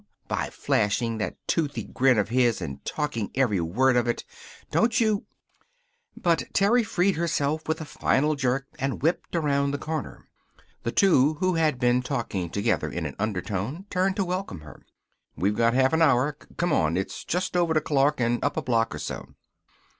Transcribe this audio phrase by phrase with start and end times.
[0.27, 4.25] By flashing that toothy grin of his and talking every word of it.
[4.71, 5.25] Don't you"
[6.17, 10.27] But Terry freed herself with a final jerk and whipped around the counter.
[10.81, 14.81] The two, who had been talking together in an undertone, turned to welcome her.
[15.35, 16.33] "We've got a half hour.
[16.57, 16.97] Come on.
[16.97, 19.35] It's just over to Clark and up a block or so."